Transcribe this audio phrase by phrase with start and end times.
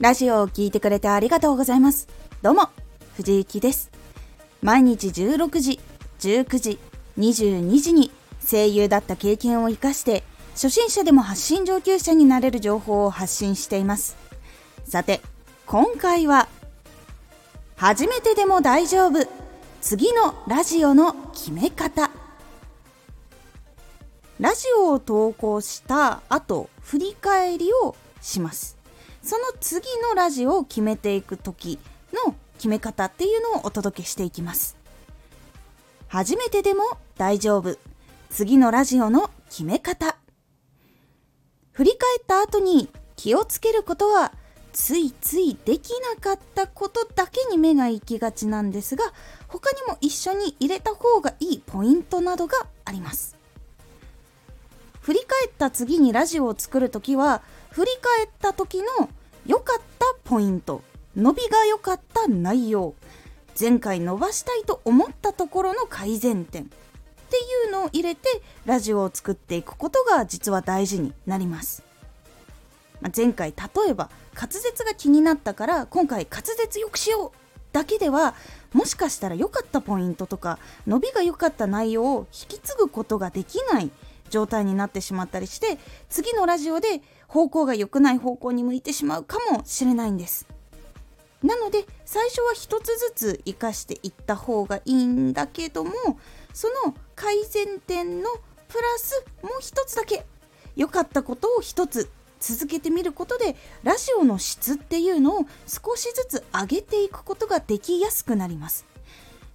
[0.00, 2.06] ラジオを聴いてくれてありがとうございます。
[2.40, 2.68] どうも、
[3.16, 3.90] 藤幸です。
[4.62, 5.80] 毎日16時、
[6.20, 6.78] 19時、
[7.18, 8.12] 22時に
[8.48, 10.22] 声優だった経験を活かして、
[10.52, 14.16] 初心者でも発信上級者になれる情報を発信しています。
[14.84, 15.20] さて、
[15.66, 16.46] 今回は、
[17.74, 19.26] 初めてでも大丈夫、
[19.80, 22.12] 次のラジオの決め方。
[24.38, 28.77] ラジオを投稿した後、振り返りをします。
[29.28, 31.78] その次のラジオを決めていく時
[32.26, 34.74] の決め方っていうのをお届けしていきます。
[36.06, 36.82] 初めてでも
[37.18, 37.76] 大丈夫。
[38.30, 40.16] 次のラジオの決め方。
[41.72, 44.32] 振り返った後に気をつけることは
[44.72, 49.04] ついついできなかったことだけに目が行きがちなんですが
[49.46, 53.36] 他にも一緒に入れた方がいいポイントなどがあります。
[55.02, 57.42] 振り返った次にラジオを作るときは
[57.72, 59.10] 振り返った時の
[59.48, 60.82] 良かったポイント。
[61.16, 62.94] 伸びが良かった内容。
[63.58, 66.70] 前回伸ばしたいと思ったところの改善点。
[67.28, 68.22] っていうのを入れて
[68.64, 71.82] ラジオを作っていくことが実は大事になります、
[73.02, 77.38] まあ、前回例えば滑舌が気になったから今回滑舌よくしよう
[77.72, 78.34] だけでは
[78.72, 83.90] もしかしたら良かったポイントとか伸びが良かった内容を引き継ぐことができない
[84.30, 90.48] 状態になってしまったりして次のラジオで方向が良くない方向に向いてしまうかもしれないんです。
[91.42, 95.92] なので最初は一つずつ活かしていった方がいいんだけども
[96.52, 98.30] その改善点の
[98.66, 100.26] プラスもう一つだけ
[100.74, 108.84] 良かったことを一つ続けてみることでラジオの質っていうのを少しずつ上げていくことができやすくなります。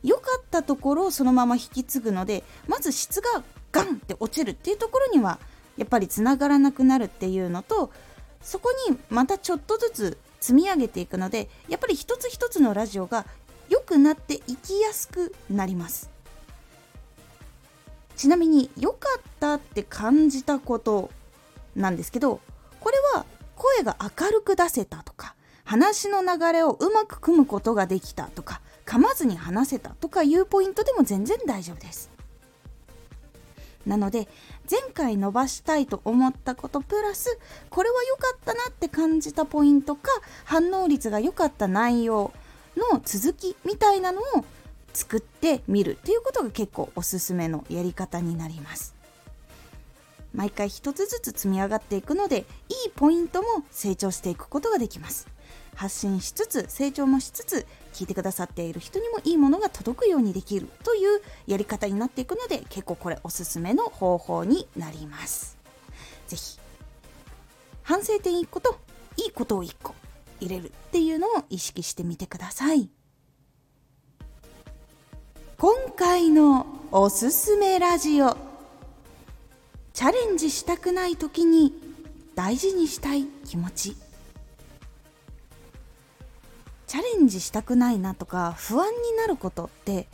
[0.04, 5.40] 良かったところをそのまま引き継ぐのでまず質がガンって落ちるっていうところには
[5.78, 7.92] やっぱりつながらなくなるっていうのと
[8.42, 13.26] そこにまたちょっとずつ積み上げていくのでやっぱり一つ一つのラジオが
[13.70, 16.12] 良くなっていきやすくなります。
[18.16, 21.10] ちなみに良かったって感じたこと
[21.76, 22.40] なんですけど
[22.80, 23.26] これは
[23.56, 32.12] 声が明るく出せたとか話の流れをうまく組むことができたとか噛まずに話せたとかいうポイントでも全然大丈夫です。
[33.86, 34.28] なので
[34.70, 37.38] 前回伸ばしたいと思ったことプラス
[37.70, 40.10] これは良かったなって感じたポイントか
[40.46, 42.32] 反応率が良かった内容
[42.78, 44.24] の続きみたいなのを
[44.94, 49.03] 作ってみるっていうことが結構おすすめのやり方になります。
[50.34, 55.28] 毎回一つずつ積み上がっていくのでいいポイントも成長していくことができます
[55.76, 65.58] 発信しつつ成長もしつつ聞いてくださっている人にもいいものが届くようにできるというやり方になっていくので結構これおすすめの方法になります。
[66.28, 66.60] 是非
[67.84, 68.78] 反省点1個と
[69.18, 69.94] いいことを1個
[70.40, 72.90] 入れるっていうのを意識してみてください。
[75.58, 78.53] 今回のおすすめラジオ。
[79.94, 81.72] チャレンジしたくない時に
[82.34, 83.96] 大事にしたい気持ち。
[86.88, 90.08] チャレンジしたくないなとか不安になることって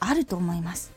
[0.00, 0.92] あると思います。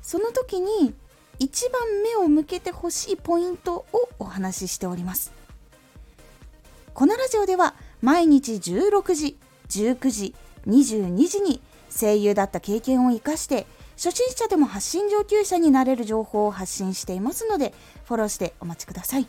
[0.00, 0.94] その時に
[1.38, 5.30] 一番目を向けてほしいポイントをお話ししております。
[6.94, 9.36] このラジオでは毎日16時
[9.68, 10.34] 19時
[10.66, 11.60] 22時に
[11.94, 13.66] 声優だった経験を生かして
[13.98, 17.74] 初心者でも発信上級者になれる情報を発信していますので
[18.06, 19.28] フォローしてお待ちください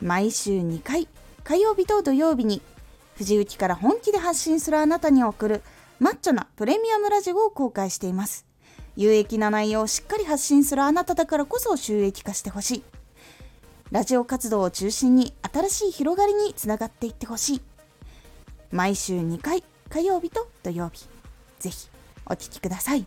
[0.00, 1.08] 毎週2回
[1.42, 2.62] 火曜日と土曜日に
[3.16, 5.62] 藤雪から本気で発信するあなたに送る
[6.00, 8.44] マッチョなプレミアムラジオを公開しています。
[8.96, 12.82] 有益な内容をしっかり発信するあなただからこそ収益化してほしい。
[13.92, 17.60] ラジオ活動を中心に新しい広がりにつながっていってほしい。
[18.72, 21.06] 毎週2回、火曜日と土曜日。
[21.60, 21.88] ぜひ
[22.26, 23.06] お聴きください。